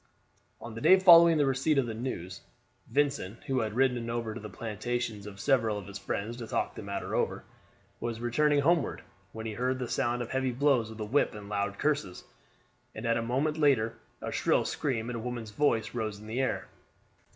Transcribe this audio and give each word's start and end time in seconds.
On 0.59 0.73
the 0.73 0.81
day 0.81 0.97
following 0.97 1.37
the 1.37 1.45
receipt 1.45 1.77
of 1.77 1.85
the 1.85 1.93
news, 1.93 2.41
Vincent, 2.89 3.43
who 3.43 3.59
had 3.59 3.75
ridden 3.75 4.09
over 4.09 4.33
to 4.33 4.39
the 4.39 4.49
plantations 4.49 5.27
of 5.27 5.39
several 5.39 5.77
of 5.77 5.85
his 5.85 5.99
friends 5.99 6.35
to 6.37 6.47
talk 6.47 6.73
the 6.73 6.81
matter 6.81 7.13
over, 7.13 7.43
was 7.99 8.19
returning 8.19 8.61
homeward, 8.61 9.03
when 9.31 9.45
he 9.45 9.53
heard 9.53 9.77
the 9.77 9.87
sound 9.87 10.23
of 10.23 10.31
heavy 10.31 10.49
blows 10.49 10.89
with 10.89 10.99
a 11.01 11.05
whip 11.05 11.35
and 11.35 11.49
loud 11.49 11.77
curses, 11.77 12.23
and 12.95 13.05
a 13.05 13.21
moment 13.21 13.57
later 13.59 13.93
a 14.23 14.31
shrill 14.31 14.65
scream 14.65 15.07
in 15.07 15.15
a 15.15 15.19
woman's 15.19 15.51
voice 15.51 15.93
rose 15.93 16.17
in 16.19 16.25
the 16.25 16.39
air. 16.41 16.67